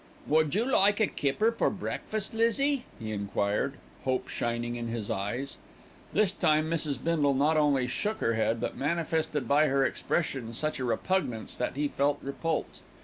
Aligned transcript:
"Would 0.25 0.55
you 0.55 0.65
like 0.65 0.99
a 0.99 1.05
kipper 1.05 1.51
for 1.51 1.69
breakfast, 1.69 2.33
Lizzie?" 2.33 2.85
he 2.97 3.11
enquired, 3.11 3.75
hope 4.03 4.29
shining 4.29 4.75
in 4.75 4.87
his 4.87 5.11
eyes. 5.11 5.57
This 6.11 6.31
time 6.31 6.71
Mrs. 6.71 7.03
Bindle 7.03 7.35
not 7.35 7.55
only 7.55 7.85
shook 7.85 8.17
her 8.17 8.33
head, 8.33 8.59
but 8.59 8.75
manifested 8.75 9.47
by 9.47 9.67
her 9.67 9.85
expression 9.85 10.55
such 10.55 10.79
a 10.79 10.85
repugnance 10.85 11.53
that 11.53 11.75
he 11.75 11.87
felt 11.87 12.17
repulsed. 12.23 12.83